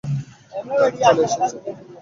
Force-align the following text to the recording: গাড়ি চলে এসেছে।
গাড়ি 0.71 0.97
চলে 1.01 1.21
এসেছে। 1.27 1.57